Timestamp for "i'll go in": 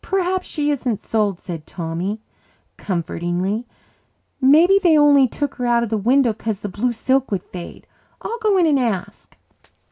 8.20-8.66